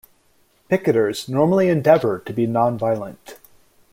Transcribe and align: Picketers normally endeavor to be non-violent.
Picketers 0.67 1.29
normally 1.29 1.69
endeavor 1.69 2.17
to 2.17 2.33
be 2.33 2.47
non-violent. 2.47 3.37